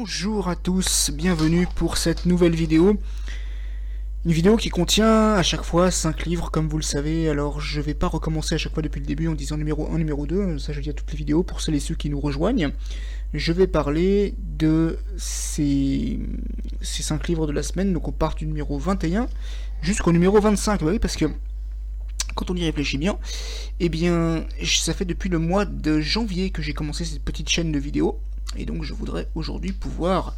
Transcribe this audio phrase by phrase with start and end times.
[0.00, 2.96] Bonjour à tous, bienvenue pour cette nouvelle vidéo.
[4.24, 7.80] Une vidéo qui contient à chaque fois 5 livres comme vous le savez, alors je
[7.80, 10.58] vais pas recommencer à chaque fois depuis le début en disant numéro 1, numéro 2,
[10.58, 12.70] ça je dis à toutes les vidéos pour celles et ceux qui nous rejoignent.
[13.34, 16.20] Je vais parler de ces,
[16.80, 19.26] ces 5 livres de la semaine, donc on part du numéro 21
[19.82, 21.24] jusqu'au numéro 25, bah oui parce que
[22.36, 23.18] quand on y réfléchit bien,
[23.80, 27.72] eh bien ça fait depuis le mois de janvier que j'ai commencé cette petite chaîne
[27.72, 28.20] de vidéos,
[28.56, 30.34] et donc je voudrais aujourd'hui pouvoir,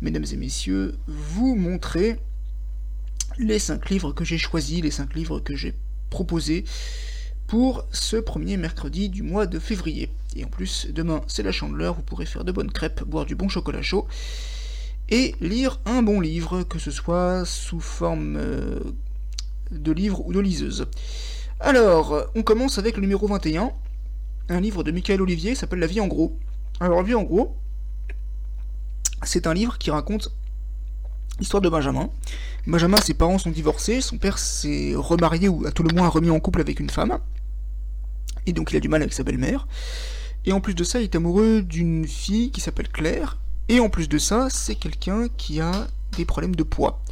[0.00, 2.18] mesdames et messieurs, vous montrer
[3.38, 5.74] les 5 livres que j'ai choisis, les 5 livres que j'ai
[6.10, 6.64] proposés
[7.46, 10.10] pour ce premier mercredi du mois de février.
[10.36, 13.34] Et en plus, demain c'est la chandeleur, vous pourrez faire de bonnes crêpes, boire du
[13.34, 14.06] bon chocolat chaud,
[15.10, 18.80] et lire un bon livre, que ce soit sous forme euh,
[19.70, 20.86] de livre ou de liseuse.
[21.60, 23.70] Alors, on commence avec le numéro 21,
[24.48, 26.36] un livre de Michael Olivier, s'appelle La vie en gros.
[26.80, 27.56] Alors, vie en gros,
[29.22, 30.30] c'est un livre qui raconte
[31.38, 32.10] l'histoire de Benjamin.
[32.66, 36.30] Benjamin, ses parents sont divorcés, son père s'est remarié ou à tout le moins remis
[36.30, 37.18] en couple avec une femme,
[38.46, 39.66] et donc il a du mal avec sa belle-mère.
[40.46, 43.88] Et en plus de ça, il est amoureux d'une fille qui s'appelle Claire, et en
[43.88, 47.02] plus de ça, c'est quelqu'un qui a des problèmes de poids.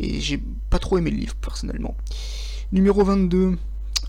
[0.00, 1.96] Et j'ai pas trop aimé le livre, personnellement.
[2.72, 3.58] Numéro 22.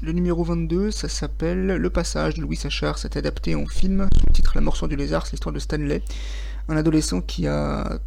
[0.01, 2.97] Le numéro 22, ça s'appelle Le Passage de Louis Sachar.
[2.97, 5.25] C'est adapté en film sous le titre La morsure du lézard.
[5.25, 6.01] C'est l'histoire de Stanley,
[6.69, 7.99] un adolescent qui a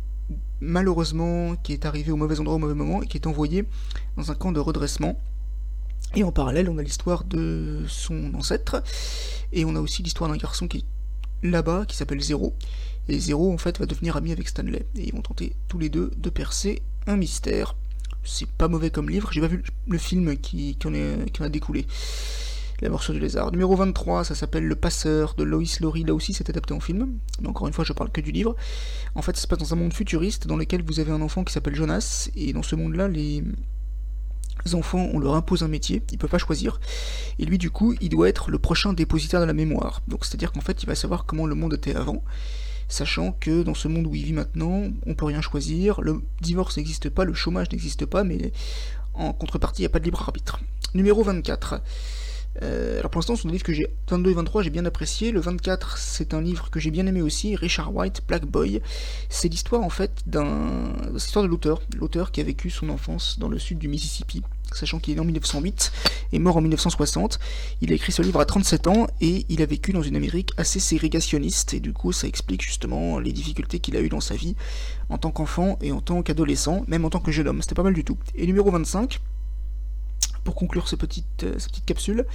[0.63, 3.67] malheureusement qui est arrivé au mauvais endroit au mauvais moment et qui est envoyé
[4.17, 5.21] dans un camp de redressement.
[6.15, 8.83] Et en parallèle, on a l'histoire de son ancêtre
[9.53, 12.55] et on a aussi l'histoire d'un garçon qui est là-bas qui s'appelle Zéro.
[13.09, 15.91] Et Zéro en fait va devenir ami avec Stanley et ils vont tenter tous les
[15.91, 17.77] deux de percer un mystère.
[18.25, 21.87] C'est pas mauvais comme livre, j'ai pas vu le film qui, en, a découlé.
[22.81, 23.53] La morsure du lézard.
[23.53, 26.03] Numéro 23, ça s'appelle Le Passeur de Lois Lowry.
[26.03, 27.19] Là aussi, c'est adapté en film.
[27.47, 28.57] Encore une fois, je parle que du livre.
[29.15, 31.45] En fait, ça se passe dans un monde futuriste dans lequel vous avez un enfant
[31.45, 32.29] qui s'appelle Jonas.
[32.35, 33.45] Et dans ce monde-là, les
[34.75, 36.81] enfants, on leur impose un métier, ils peuvent pas choisir,
[37.39, 40.03] et lui du coup, il doit être le prochain dépositaire de la mémoire.
[40.09, 42.23] Donc c'est-à-dire qu'en fait, il va savoir comment le monde était avant,
[42.89, 46.77] sachant que dans ce monde où il vit maintenant, on peut rien choisir, le divorce
[46.77, 48.53] n'existe pas, le chômage n'existe pas, mais
[49.15, 50.61] en contrepartie, il n'y a pas de libre arbitre.
[50.95, 51.81] Numéro 24.
[52.61, 54.85] Euh, alors pour l'instant, ce sont des livres que j'ai 22 et 23, j'ai bien
[54.85, 55.33] apprécié.
[55.33, 58.83] Le 24, c'est un livre que j'ai bien aimé aussi, Richard White, Black Boy.
[59.29, 63.39] C'est l'histoire en fait d'un, c'est l'histoire de l'auteur, l'auteur qui a vécu son enfance
[63.39, 64.43] dans le sud du Mississippi,
[64.77, 65.93] sachant qu'il est né en 1908
[66.33, 67.39] et mort en 1960.
[67.81, 70.53] Il a écrit ce livre à 37 ans et il a vécu dans une Amérique
[70.57, 74.35] assez ségrégationniste et du coup, ça explique justement les difficultés qu'il a eues dans sa
[74.35, 74.57] vie
[75.09, 77.63] en tant qu'enfant et en tant qu'adolescent, même en tant que jeune homme.
[77.63, 78.19] C'était pas mal du tout.
[78.35, 79.21] Et numéro 25
[80.45, 82.27] pour conclure euh, cette petite capsule,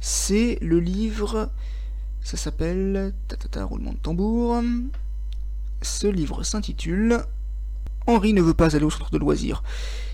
[0.00, 1.50] c'est le livre,
[2.22, 4.62] ça s'appelle, tatata, roulement de tambour,
[5.82, 7.22] ce livre s'intitule
[8.06, 9.62] Henri ne veut pas aller au centre de loisirs.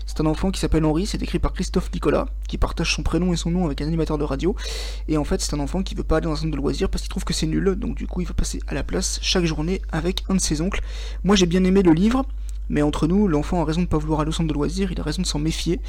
[0.07, 3.33] C'est un enfant qui s'appelle Henri, c'est écrit par Christophe Nicolas, qui partage son prénom
[3.33, 4.55] et son nom avec un animateur de radio.
[5.09, 6.89] Et en fait, c'est un enfant qui veut pas aller dans un centre de loisirs
[6.89, 9.19] parce qu'il trouve que c'est nul, donc du coup, il va passer à la place
[9.21, 10.81] chaque journée avec un de ses oncles.
[11.23, 12.25] Moi, j'ai bien aimé le livre.
[12.69, 14.91] Mais entre nous, l'enfant a raison de ne pas vouloir aller au centre de loisirs,
[14.91, 15.79] il a raison de s'en méfier.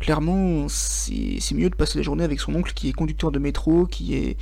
[0.00, 3.84] Clairement, c'est mieux de passer la journée avec son oncle qui est conducteur de métro,
[3.84, 4.38] qui est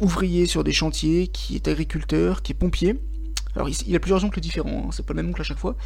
[0.00, 2.96] ouvrier sur des chantiers, qui est agriculteur, qui est pompier.
[3.54, 5.76] Alors il, a plusieurs oncles différents, hein, c'est pas le même oncle à chaque fois.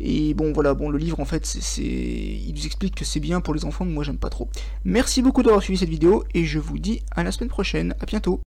[0.00, 3.40] Et bon voilà, bon le livre en fait, c'est, il nous explique que c'est bien
[3.40, 4.48] pour les enfants, mais moi j'aime pas trop.
[4.84, 8.06] Merci beaucoup d'avoir suivi cette vidéo et je vous dis à la semaine prochaine, à
[8.06, 8.40] bientôt.